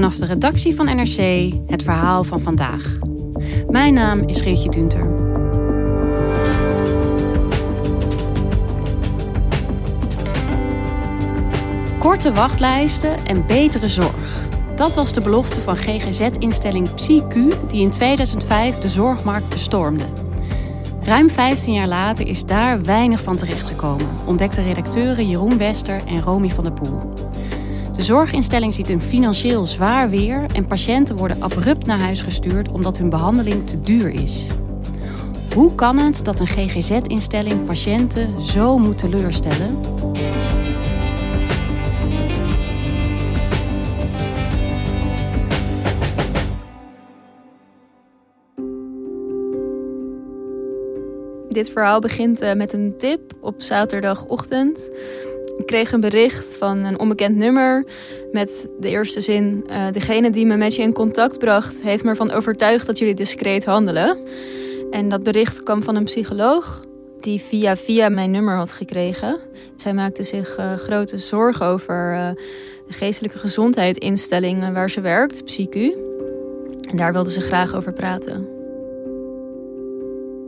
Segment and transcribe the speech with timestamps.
[0.00, 2.96] Vanaf de redactie van NRC het verhaal van vandaag.
[3.68, 5.10] Mijn naam is Geertje Dunter.
[11.98, 14.48] Korte wachtlijsten en betere zorg.
[14.76, 17.34] Dat was de belofte van GGZ-instelling PsyQ
[17.70, 20.04] die in 2005 de zorgmarkt bestormde.
[21.02, 26.50] Ruim 15 jaar later is daar weinig van terechtgekomen, ontdekten redacteuren Jeroen Wester en Romy
[26.50, 27.29] van der Poel.
[28.00, 32.98] De zorginstelling ziet een financieel zwaar weer en patiënten worden abrupt naar huis gestuurd omdat
[32.98, 34.46] hun behandeling te duur is.
[35.54, 39.80] Hoe kan het dat een GGZ-instelling patiënten zo moet teleurstellen?
[51.48, 54.90] Dit verhaal begint uh, met een tip op zaterdagochtend.
[55.58, 57.84] Ik kreeg een bericht van een onbekend nummer
[58.32, 62.10] met de eerste zin: uh, Degene die me met je in contact bracht, heeft me
[62.10, 64.18] ervan overtuigd dat jullie discreet handelen.
[64.90, 66.84] En dat bericht kwam van een psycholoog
[67.20, 69.38] die via via mijn nummer had gekregen.
[69.76, 72.34] Zij maakte zich uh, grote zorgen over
[72.86, 75.74] de geestelijke gezondheidsinstelling waar ze werkt, PsyQ.
[76.90, 78.59] En daar wilde ze graag over praten.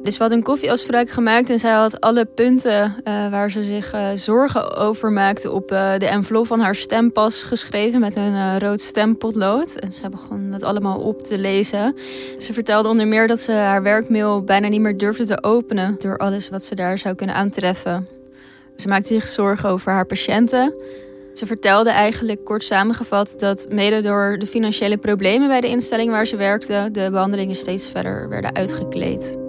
[0.02, 3.94] Dus we hadden een koffieafspraak gemaakt en zij had alle punten uh, waar ze zich
[3.94, 8.80] uh, zorgen over maakte op uh, de envelop van haar stempas geschreven met een rood
[8.80, 9.74] stempotlood.
[9.74, 11.96] En ze begon dat allemaal op te lezen.
[12.38, 16.16] Ze vertelde onder meer dat ze haar werkmail bijna niet meer durfde te openen door
[16.16, 18.08] alles wat ze daar zou kunnen aantreffen.
[18.76, 20.74] Ze maakte zich zorgen over haar patiënten.
[21.32, 26.26] Ze vertelde eigenlijk kort samengevat dat mede door de financiële problemen bij de instelling waar
[26.26, 29.41] ze werkte, de behandelingen steeds verder werden uitgekleed.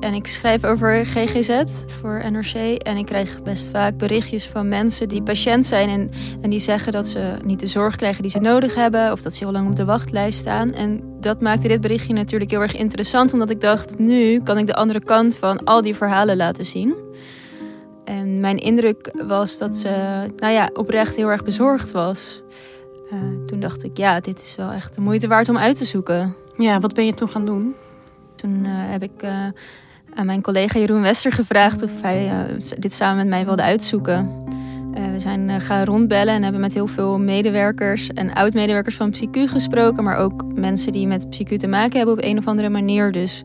[0.00, 2.54] En ik schrijf over GGZ voor NRC.
[2.82, 5.88] En ik krijg best vaak berichtjes van mensen die patiënt zijn.
[5.88, 6.10] En,
[6.40, 9.12] en die zeggen dat ze niet de zorg krijgen die ze nodig hebben.
[9.12, 10.70] Of dat ze heel lang op de wachtlijst staan.
[10.70, 13.32] En dat maakte dit berichtje natuurlijk heel erg interessant.
[13.32, 16.94] Omdat ik dacht, nu kan ik de andere kant van al die verhalen laten zien.
[18.04, 19.88] En mijn indruk was dat ze
[20.36, 22.42] nou ja, oprecht heel erg bezorgd was.
[23.12, 25.84] Uh, toen dacht ik, ja, dit is wel echt de moeite waard om uit te
[25.84, 26.34] zoeken.
[26.56, 27.74] Ja, wat ben je toen gaan doen?
[28.36, 29.22] Toen uh, heb ik...
[29.22, 29.46] Uh,
[30.18, 34.44] aan mijn collega Jeroen Wester gevraagd of hij uh, dit samen met mij wilde uitzoeken.
[34.94, 39.14] Uh, we zijn uh, gaan rondbellen en hebben met heel veel medewerkers en oud-medewerkers van
[39.14, 42.68] PsyQ gesproken, maar ook mensen die met PsyQ te maken hebben op een of andere
[42.68, 43.12] manier.
[43.12, 43.44] Dus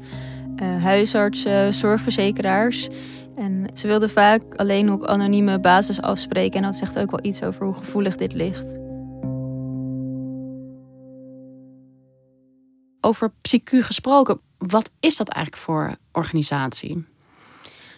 [0.81, 2.89] huisartsen, zorgverzekeraars.
[3.35, 7.43] En ze wilden vaak alleen op anonieme basis afspreken en dat zegt ook wel iets
[7.43, 8.82] over hoe gevoelig dit ligt.
[13.05, 17.05] Over PsyQ gesproken, wat is dat eigenlijk voor organisatie?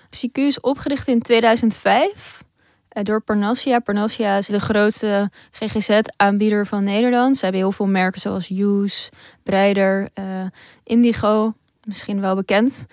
[0.10, 2.44] PsyQ is opgericht in 2005
[2.90, 3.80] eh, door Parnassia.
[3.80, 7.38] Parnassia is de grootste GGZ-aanbieder van Nederland.
[7.38, 9.10] Ze hebben heel veel merken zoals Use,
[9.44, 10.46] Breider, uh,
[10.84, 12.86] Indigo, misschien wel bekend.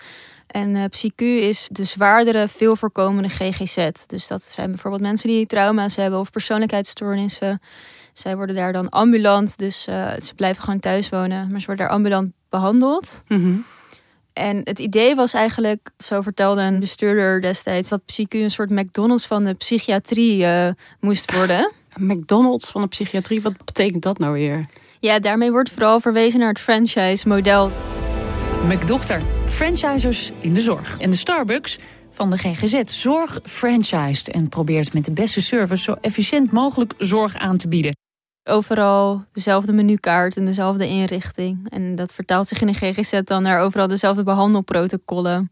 [0.47, 3.89] En uh, PsyQ is de zwaardere, veel voorkomende GGZ.
[4.07, 7.61] Dus dat zijn bijvoorbeeld mensen die trauma's hebben of persoonlijkheidsstoornissen.
[8.13, 11.85] Zij worden daar dan ambulant, dus uh, ze blijven gewoon thuis wonen, maar ze worden
[11.85, 13.23] daar ambulant behandeld.
[13.27, 13.65] Mm
[14.33, 19.25] En het idee was eigenlijk, zo vertelde een bestuurder destijds, dat PsyQ een soort McDonald's
[19.25, 21.71] van de psychiatrie uh, moest worden.
[21.99, 24.65] McDonald's van de psychiatrie, wat betekent dat nou weer?
[24.99, 27.71] Ja, daarmee wordt vooral verwezen naar het franchise-model.
[28.67, 30.99] McDokter, franchisers in de zorg.
[30.99, 31.79] En de Starbucks
[32.09, 37.35] van de GGZ Zorg franchised en probeert met de beste service zo efficiënt mogelijk zorg
[37.35, 37.95] aan te bieden.
[38.43, 41.69] Overal dezelfde menukaart en dezelfde inrichting.
[41.69, 45.51] En dat vertaalt zich in de GGZ dan naar overal dezelfde behandelprotocollen.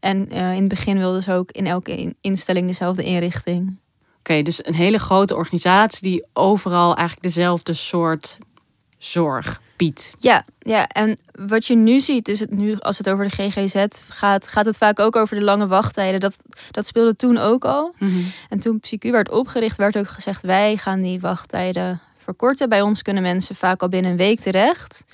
[0.00, 3.62] En uh, in het begin wilden ze ook in elke instelling dezelfde inrichting.
[3.62, 3.76] Oké,
[4.18, 8.38] okay, dus een hele grote organisatie die overal eigenlijk dezelfde soort
[8.98, 10.14] zorg biedt.
[10.18, 13.86] Ja, ja, en wat je nu ziet, dus het nu, als het over de GGZ
[14.08, 16.20] gaat, gaat het vaak ook over de lange wachttijden.
[16.20, 16.36] Dat,
[16.70, 17.94] dat speelde toen ook al.
[18.48, 22.68] En toen PsyQ werd opgericht, werd ook gezegd: wij gaan die wachttijden verkorten.
[22.68, 25.04] Bij ons kunnen mensen vaak al binnen een week terecht.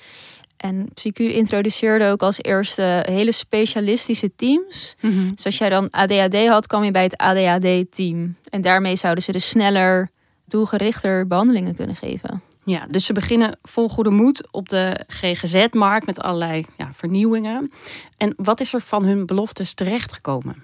[0.57, 4.95] En PsyQ introduceerde ook als eerste hele specialistische teams.
[5.35, 8.35] Dus als jij dan ADHD had, kwam je bij het ADHD-team.
[8.49, 10.09] En daarmee zouden ze dus sneller,
[10.45, 12.41] doelgerichter behandelingen kunnen geven.
[12.63, 17.71] Ja, dus ze beginnen vol goede moed op de GGZ-markt met allerlei ja, vernieuwingen.
[18.17, 20.63] En wat is er van hun beloftes terechtgekomen?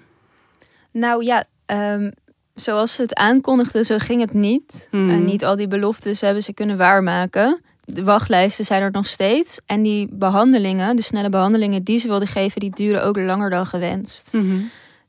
[0.90, 2.10] Nou ja, ehm,
[2.56, 4.88] zoals ze het aankondigden, zo ging het niet.
[4.90, 5.10] Hmm.
[5.10, 7.60] En niet al die beloftes hebben ze kunnen waarmaken.
[7.84, 9.60] De wachtlijsten zijn er nog steeds.
[9.66, 13.66] En die behandelingen, de snelle behandelingen die ze wilden geven, die duren ook langer dan
[13.66, 14.30] gewenst.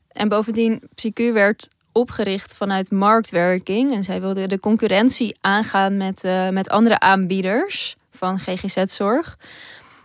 [0.08, 3.92] En bovendien, PsyQ werd opgericht vanuit marktwerking.
[3.92, 9.38] En zij wilden de concurrentie aangaan met, eh, met andere aanbieders van GGZ-zorg.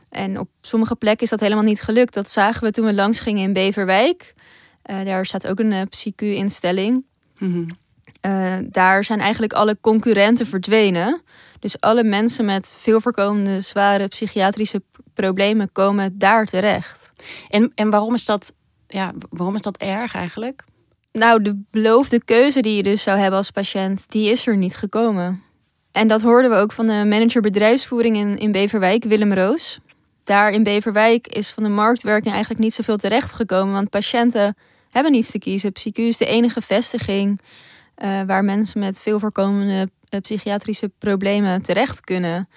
[0.10, 2.14] En op sommige plekken is dat helemaal niet gelukt.
[2.14, 4.34] Dat zagen we toen we langs gingen in Beverwijk.
[4.82, 7.04] Eh, daar staat ook een uh, PsyQ-instelling.
[7.44, 11.22] Uh, daar zijn eigenlijk alle concurrenten verdwenen.
[11.60, 14.82] Dus alle mensen met veel voorkomende zware psychiatrische
[15.14, 17.12] problemen komen daar terecht.
[17.50, 18.54] En, en waarom, is dat,
[18.88, 20.64] ja, waarom is dat erg eigenlijk?
[21.12, 24.76] Nou, de beloofde keuze die je dus zou hebben als patiënt, die is er niet
[24.76, 25.42] gekomen.
[25.92, 29.80] En dat hoorden we ook van de manager bedrijfsvoering in, in Beverwijk, Willem Roos.
[30.24, 34.56] Daar in Beverwijk is van de marktwerking eigenlijk niet zoveel terecht gekomen, want patiënten
[34.94, 35.72] hebben niets te kiezen.
[35.72, 37.42] PsyQ is de enige vestiging
[37.98, 42.50] uh, waar mensen met veel voorkomende uh, psychiatrische problemen terecht kunnen.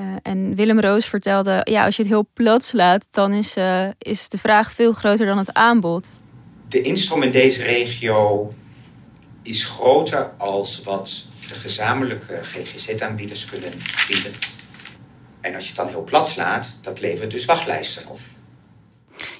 [0.00, 3.56] Uh, en Willem Roos vertelde, ja, als je het heel plat slaat, dan is,
[3.98, 6.22] is de vraag veel groter dan het aanbod.
[6.68, 8.52] De instroom in deze regio
[9.42, 13.72] is groter als wat de gezamenlijke GGZ-aanbieders kunnen
[14.08, 14.32] bieden.
[15.40, 18.18] En als je het dan heel plat slaat, dat levert dus wachtlijsten op.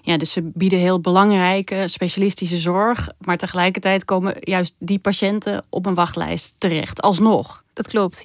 [0.09, 5.87] Ja, dus ze bieden heel belangrijke specialistische zorg, maar tegelijkertijd komen juist die patiënten op
[5.87, 7.65] een wachtlijst terecht, alsnog.
[7.73, 8.25] Dat klopt.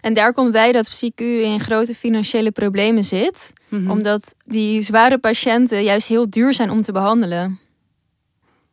[0.00, 3.90] En daar komt bij dat PsyQ in grote financiële problemen zit, mm -hmm.
[3.90, 7.60] omdat die zware patiënten juist heel duur zijn om te behandelen.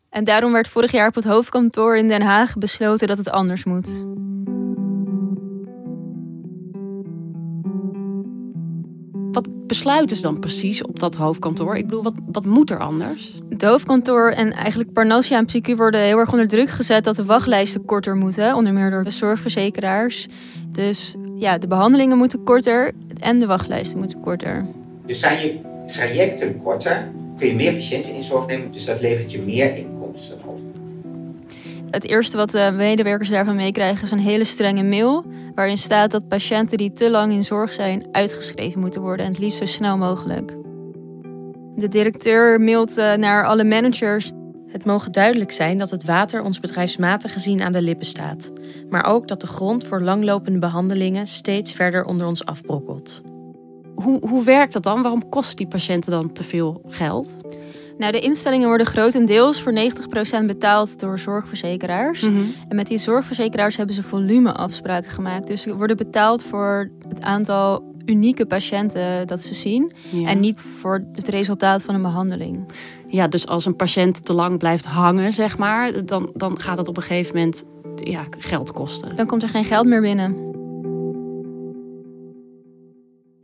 [0.09, 3.63] En daarom werd vorig jaar op het hoofdkantoor in Den Haag besloten dat het anders
[3.63, 4.03] moet.
[9.39, 11.75] Wat besluiten ze dan precies op dat hoofdkantoor?
[11.75, 13.39] Ik bedoel, wat, wat moet er anders?
[13.49, 17.25] Het hoofdkantoor en eigenlijk Parnassia en Psyche worden heel erg onder druk gezet dat de
[17.25, 18.55] wachtlijsten korter moeten.
[18.55, 20.27] Onder meer door de zorgverzekeraars.
[20.71, 24.65] Dus ja, de behandelingen moeten korter en de wachtlijsten moeten korter.
[25.05, 28.71] Dus zijn je trajecten korter, kun je meer patiënten in zorg nemen.
[28.71, 30.68] Dus dat levert je meer inkomsten op.
[31.89, 35.25] Het eerste wat de medewerkers daarvan meekrijgen is een hele strenge mail.
[35.55, 39.25] Waarin staat dat patiënten die te lang in zorg zijn uitgeschreven moeten worden.
[39.25, 40.57] En het liefst zo snel mogelijk.
[41.75, 44.31] De directeur mailt naar alle managers.
[44.71, 48.51] Het mogen duidelijk zijn dat het water ons bedrijfsmatig gezien aan de lippen staat.
[48.89, 53.21] Maar ook dat de grond voor langlopende behandelingen steeds verder onder ons afbrokkelt.
[53.95, 55.01] Hoe, hoe werkt dat dan?
[55.01, 57.35] Waarom kosten die patiënten dan te veel geld?
[57.99, 59.73] Nou, de instellingen worden grotendeels voor
[60.41, 62.21] 90% betaald door zorgverzekeraars.
[62.21, 62.41] Mhm.
[62.69, 65.47] En met die zorgverzekeraars hebben ze volumeafspraken gemaakt.
[65.47, 69.91] Dus ze worden betaald voor het aantal unieke patiënten dat ze zien.
[70.11, 70.27] Ja.
[70.27, 72.71] En niet voor het resultaat van een behandeling.
[73.07, 76.87] Ja, dus als een patiënt te lang blijft hangen, zeg maar, dan, dan gaat dat
[76.87, 77.63] op een gegeven moment
[77.95, 79.15] ja, geld kosten.
[79.15, 80.48] Dan komt er geen geld meer binnen.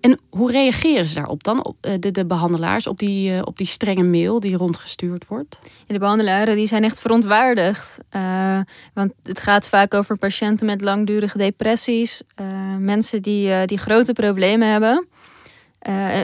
[0.06, 3.68] En hoe reageren ze daarop dan, op de, de behandelaars, op die, uh, op die
[3.68, 5.58] strenge mail die rondgestuurd wordt?
[5.62, 7.98] Ja, de behandelaren die zijn echt verontwaardigd.
[8.16, 8.60] Uh,
[8.94, 12.22] want het gaat vaak over patiënten met langdurige depressies.
[12.42, 12.48] Uh,
[12.80, 15.08] mensen die, die grote problemen hebben.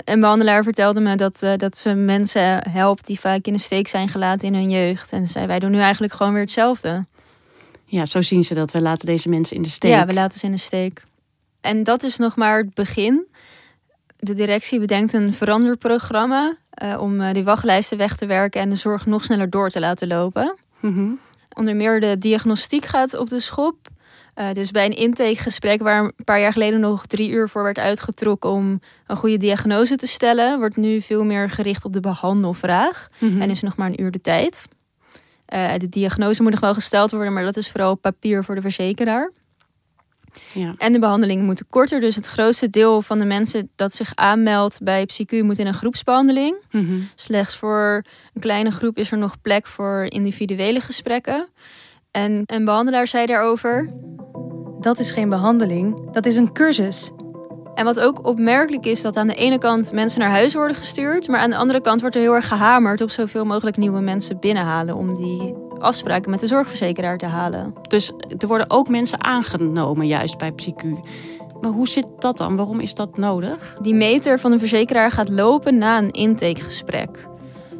[0.06, 4.10] een behandelaar vertelde me dat, dat ze mensen helpt die vaak in de steek zijn
[4.10, 5.12] gelaten in hun jeugd.
[5.12, 7.06] En zei, wij doen nu eigenlijk gewoon weer hetzelfde.
[7.86, 8.72] Ja, zo zien ze dat.
[8.72, 9.92] We laten deze mensen in de steek.
[9.92, 11.04] Ja, we laten ze in de steek.
[11.62, 13.30] En dat is nog maar het begin.
[14.24, 18.76] De directie bedenkt een veranderprogramma uh, om uh, die wachtlijsten weg te werken en de
[18.76, 20.56] zorg nog sneller door te laten lopen.
[20.80, 21.20] Mm -hmm.
[21.54, 23.76] Onder meer de diagnostiek gaat op de schop.
[24.36, 27.80] Uh, dus bij een intakegesprek waar een paar jaar geleden nog drie uur voor werd
[27.80, 33.08] uitgetrokken om een goede diagnose te stellen, wordt nu veel meer gericht op de behandelvraag.
[33.18, 33.42] Mm -hmm.
[33.42, 34.68] En is nog maar een uur de tijd.
[35.78, 39.32] de diagnose moet nog wel gesteld worden, maar dat is vooral papier voor de verzekeraar.
[40.54, 40.74] Ja.
[40.78, 42.00] En de behandelingen moeten korter.
[42.00, 45.74] Dus het grootste deel van de mensen dat zich aanmeldt bij PsyQ moet in een
[45.74, 46.56] groepsbehandeling.
[46.72, 47.10] Mm -hmm.
[47.16, 51.48] Slechts voor een kleine groep is er nog plek voor individuele gesprekken.
[52.12, 53.90] En een behandelaar zei daarover.
[54.80, 57.12] Dat is geen behandeling, dat is een cursus.
[57.76, 61.28] En wat ook opmerkelijk is, dat aan de ene kant mensen naar huis worden gestuurd,
[61.28, 64.40] maar aan de andere kant wordt er heel erg gehamerd op zoveel mogelijk nieuwe mensen
[64.40, 67.74] binnenhalen om die afspraken met de zorgverzekeraar te halen.
[67.88, 70.86] Dus er worden ook mensen aangenomen juist bij PsyQ.
[71.62, 72.56] Maar hoe zit dat dan?
[72.56, 73.76] Waarom is dat nodig?
[73.82, 77.30] Die meter van de verzekeraar gaat lopen na een intakegesprek.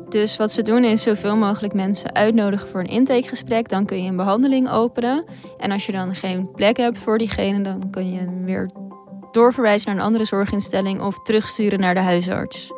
[0.10, 3.70] Dus wat ze doen is zoveel mogelijk mensen uitnodigen voor een intakegesprek.
[3.70, 5.26] Dan kun je een behandeling openen.
[5.58, 8.70] En als je dan geen plek hebt voor diegene, dan kun je hem weer
[9.32, 12.72] doorverwijzen naar een andere zorginstelling of terugsturen naar de huisarts.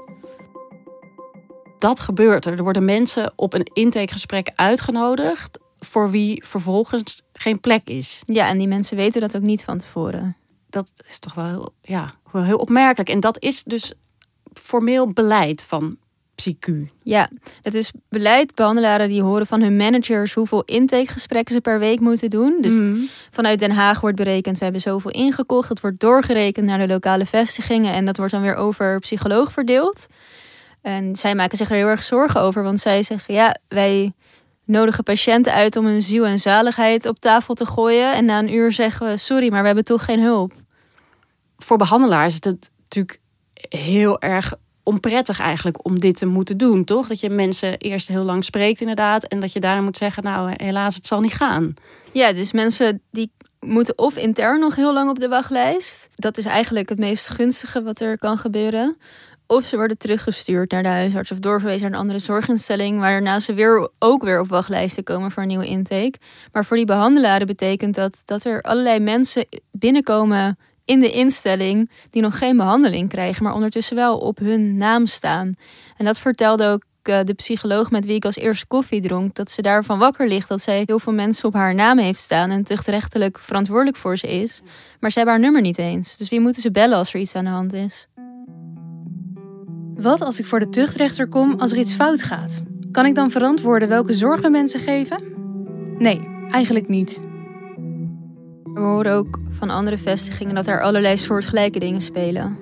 [1.79, 2.57] Dat gebeurt er.
[2.57, 8.22] Er worden mensen op een intakegesprek uitgenodigd voor wie vervolgens geen plek is.
[8.25, 10.36] Ja, en die mensen weten dat ook niet van tevoren.
[10.69, 13.10] Dat is toch wel heel, ja, wel heel opmerkelijk.
[13.10, 13.93] En dat is dus
[14.53, 15.98] formeel beleid van
[16.35, 16.71] PsyQ.
[17.03, 17.29] Ja,
[17.61, 18.55] het is beleid.
[18.55, 22.57] Behandelaren die horen van hun managers hoeveel intakegesprekken ze per week moeten doen.
[22.61, 22.97] Dus Mhm.
[23.31, 25.67] vanuit Den Haag wordt berekend, we hebben zoveel ingekocht.
[25.67, 30.07] Dat wordt doorgerekend naar de lokale vestigingen en dat wordt dan weer over psycholoog verdeeld.
[30.81, 34.13] En zij maken zich er heel erg zorgen over, want zij zeggen, ja, wij
[34.65, 38.13] nodigen patiënten uit om hun ziel en zaligheid op tafel te gooien.
[38.13, 40.53] En na een uur zeggen we, sorry, maar we hebben toch geen hulp.
[41.57, 43.19] Voor behandelaars is het natuurlijk
[43.69, 47.07] heel erg onprettig eigenlijk om dit te moeten doen, toch?
[47.07, 50.53] Dat je mensen eerst heel lang spreekt inderdaad en dat je daarna moet zeggen, nou
[50.55, 51.73] helaas, het zal niet gaan.
[52.11, 56.09] Ja, dus mensen die moeten of intern nog heel lang op de wachtlijst.
[56.15, 58.97] Dat is eigenlijk het meest gunstige wat er kan gebeuren.
[59.47, 63.53] Of ze worden teruggestuurd naar de huisarts of doorverwezen naar een andere zorginstelling, waarna ze
[63.53, 66.13] weer ook weer op wachtlijsten komen voor een nieuwe intake.
[66.51, 72.21] Maar voor die behandelaren betekent dat dat er allerlei mensen binnenkomen in de instelling die
[72.21, 75.55] nog geen behandeling krijgen, maar ondertussen wel op hun naam staan.
[75.97, 79.51] En dat vertelde ook eh, de psycholoog met wie ik als eerste koffie dronk, dat
[79.51, 82.63] ze daarvan wakker ligt dat zij heel veel mensen op haar naam heeft staan en
[82.63, 84.61] tuchtrechtelijk verantwoordelijk voor ze is.
[84.99, 86.17] Maar ze hebben haar nummer niet eens.
[86.17, 88.07] Dus wie moeten ze bellen als er iets aan de hand is?
[89.95, 92.63] Wat als ik voor de tuchtrechter kom als er iets fout gaat?
[92.91, 95.23] Kan ik dan verantwoorden welke zorg we mensen geven?
[95.97, 96.21] Nee,
[96.51, 97.19] eigenlijk niet.
[98.74, 102.58] We horen ook van andere vestigingen dat er allerlei soortgelijke dingen spelen.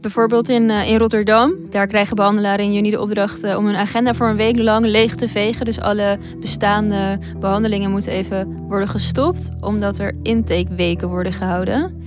[0.00, 1.54] Bijvoorbeeld in, eh, in Rotterdam.
[1.70, 4.86] Daar krijgen behandelaren in juni de opdracht eh, om hun agenda voor een week lang
[4.86, 5.64] leeg te vegen.
[5.64, 12.02] Dus alle bestaande behandelingen moeten even worden gestopt, omdat er intakeweken worden gehouden.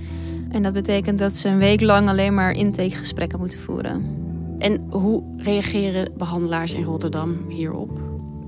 [0.50, 4.24] En dat betekent dat ze een week lang alleen maar intakegesprekken moeten voeren.
[4.58, 8.05] En hoe reageren behandelaars in Rotterdam hierop?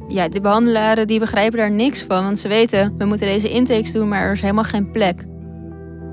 [0.08, 3.92] Ja, de behandelaren die begrijpen daar niks van, want ze weten we moeten deze intakes
[3.92, 5.24] doen, maar er is helemaal geen plek.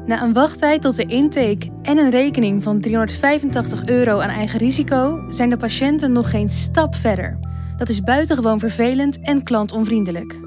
[0.05, 5.25] Na een wachttijd tot de intake en een rekening van 385 euro aan eigen risico
[5.29, 7.39] zijn de patiënten nog geen stap verder.
[7.77, 10.39] Dat is buitengewoon vervelend en klantonvriendelijk.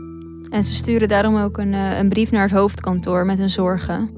[0.50, 4.18] En ze sturen daarom ook een, eh, een brief naar het hoofdkantoor met hun zorgen.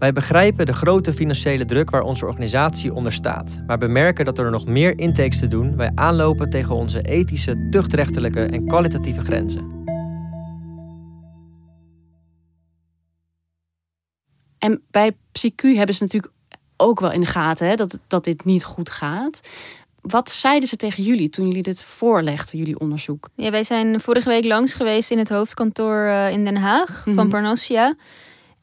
[0.00, 4.50] Wij begrijpen de grote financiële druk waar onze organisatie onder staat, maar bemerken dat er
[4.50, 9.84] nog meer intakes te doen wij aanlopen tegen onze ethische, tuchtrechtelijke en kwalitatieve grenzen.
[14.58, 16.32] En bij PsyQ hebben ze natuurlijk
[16.76, 19.50] ook wel in de gaten hè, dat, dat dit niet goed gaat.
[20.00, 23.28] Wat zeiden ze tegen jullie toen jullie dit voorlegden, jullie onderzoek?
[23.34, 27.12] Ja, wij zijn vorige week langs geweest in het hoofdkantoor eh, in Den Haag van
[27.14, 27.28] Mhm.
[27.28, 27.94] Parnassia.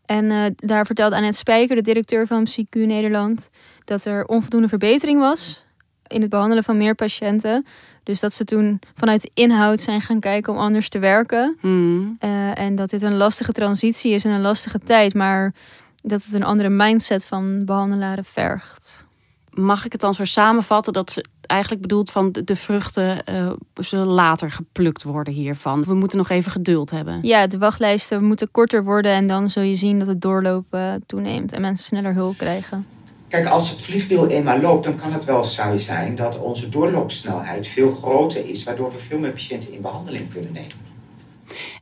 [0.07, 3.49] En eh, daar vertelde Annette Spijker, de directeur van PsyQ Nederland,
[3.85, 5.65] dat er onvoldoende verbetering was
[6.07, 7.65] in het behandelen van meer patiënten.
[8.03, 11.57] Dus dat ze toen vanuit de inhoud zijn gaan kijken om anders te werken.
[11.59, 12.15] Hmm.
[12.19, 15.53] Eh, en dat dit een lastige transitie is en een lastige tijd, maar
[16.01, 19.05] dat het een andere mindset van behandelaren vergt.
[19.49, 23.51] Mag ik het dan zo samenvatten dat ze eigenlijk bedoelt van de, de vruchten eh,
[23.73, 25.83] zullen later geplukt worden hiervan?
[25.83, 27.19] We moeten nog even geduld hebben.
[27.21, 31.51] Ja, de wachtlijsten moeten korter worden en dan zul je zien dat het doorlopen toeneemt
[31.51, 32.85] en mensen sneller hulp krijgen.
[33.27, 37.67] Kijk, als het vliegwiel eenmaal loopt, dan kan het wel zo zijn dat onze doorloopsnelheid
[37.67, 40.85] veel groter is, waardoor we veel meer patiënten in behandeling kunnen nemen.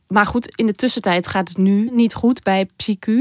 [0.07, 3.12] Maar goed, in de tussentijd gaat het nu niet goed bij PsyQ.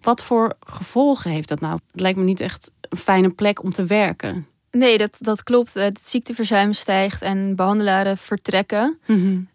[0.00, 1.78] Wat voor gevolgen heeft dat nou?
[1.90, 4.46] Het lijkt me niet echt een fijne plek om te werken.
[4.78, 5.74] Nee, dat, dat klopt.
[5.74, 8.98] Het ziekteverzuim stijgt en behandelaren vertrekken.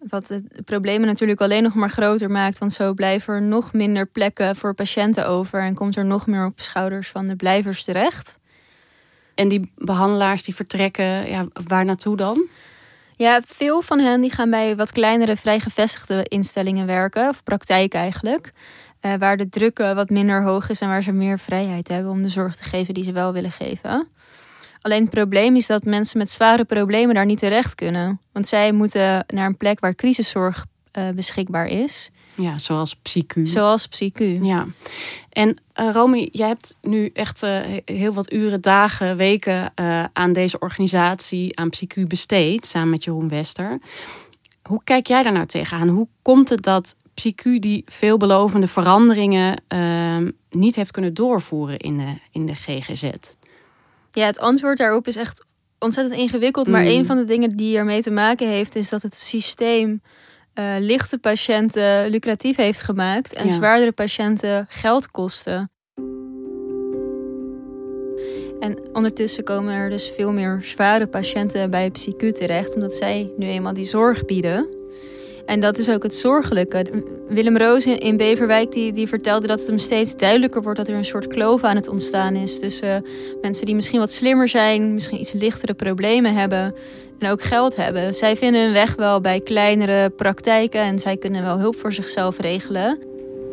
[0.07, 2.57] Wat de problemen natuurlijk alleen nog maar groter maakt.
[2.57, 5.61] Want zo blijven er nog minder plekken voor patiënten over.
[5.61, 8.39] En komt er nog meer op schouders van de blijvers terecht.
[9.35, 12.45] En die behandelaars die vertrekken, ja, waar naartoe dan?
[13.15, 17.29] Ja, veel van hen die gaan bij wat kleinere vrijgevestigde instellingen werken.
[17.29, 18.51] Of praktijken eigenlijk.
[18.99, 22.21] Eh, waar de druk wat minder hoog is en waar ze meer vrijheid hebben om
[22.21, 24.07] de zorg te geven die ze wel willen geven.
[24.87, 28.19] Alleen het probleem is dat mensen met zware problemen daar niet terecht kunnen.
[28.31, 32.11] Want zij moeten naar een plek waar crisiszorg eh, beschikbaar is.
[32.35, 33.47] Ja, zoals psycu.
[33.47, 34.43] Zoals psycu.
[34.43, 34.65] Ja.
[35.29, 39.71] En uh, Romy, jij hebt nu echt uh, heel wat uren, dagen, weken
[40.13, 43.79] aan deze organisatie, aan psycu besteed, samen met Jeroen Wester.
[44.63, 45.87] Hoe kijk jij daar nou tegenaan?
[45.87, 52.17] Hoe komt het dat psycu die veelbelovende veranderingen ehm, niet heeft kunnen doorvoeren in de,
[52.31, 53.09] in de GGZ?
[54.17, 55.45] Ja, het antwoord daarop is echt
[55.79, 56.67] ontzettend ingewikkeld.
[56.67, 56.87] Maar mm.
[56.87, 60.01] een van de dingen die ermee te maken heeft, is dat het systeem
[60.59, 65.71] uh, lichte patiënten lucratief heeft gemaakt en zwaardere patiënten geld kosten.
[68.59, 73.47] En ondertussen komen er dus veel meer zware patiënten bij PsyQ terecht, omdat zij nu
[73.47, 74.76] eenmaal die zorg bieden.
[75.47, 76.85] En dat is ook het zorgelijke.
[77.27, 80.95] Willem Roos in Beverwijk die, die vertelde dat het hem steeds duidelijker wordt dat er
[80.95, 83.05] een soort kloof aan het ontstaan is tussen
[83.41, 86.73] mensen die misschien wat slimmer zijn, misschien iets lichtere problemen hebben
[87.19, 88.13] en ook geld hebben.
[88.13, 92.39] Zij vinden hun weg wel bij kleinere praktijken en zij kunnen wel hulp voor zichzelf
[92.39, 92.99] regelen.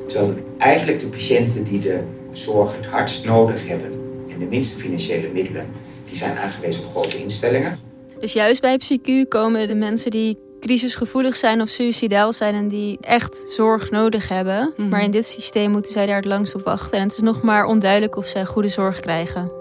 [0.07, 2.01] Terwijl eigenlijk de patiënten die de
[2.33, 3.93] zorg het hardst nodig hebben
[4.29, 5.67] en de minste financiële middelen,
[6.09, 7.79] die zijn aangewezen op grote instellingen.
[8.21, 12.99] Dus juist bij PsyQ komen de mensen die crisisgevoelig zijn of suicidaal zijn en die
[13.01, 14.73] echt zorg nodig hebben.
[14.77, 14.89] Mhm.
[14.89, 16.99] Maar in dit systeem moeten zij daar het langst op wachten.
[16.99, 19.53] En het is nog maar onduidelijk of zij goede zorg krijgen.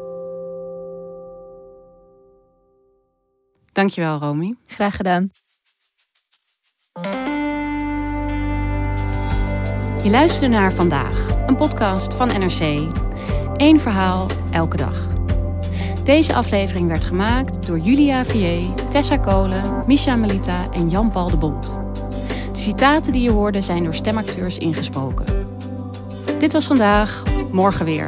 [3.72, 4.56] Dankjewel, Romy.
[4.68, 5.30] Graag gedaan.
[10.04, 12.92] Je luisterde naar Vandaag, een podcast van NRC.
[13.58, 15.13] Eén verhaal, elke dag.
[16.04, 21.76] Deze aflevering werd gemaakt door Julia Vier, Tessa Kolen, Misha Melita en Jan-Paul de Bond.
[22.52, 25.26] De citaten die je hoorde zijn door stemacteurs ingesproken.
[26.40, 28.08] Dit was vandaag, morgen weer.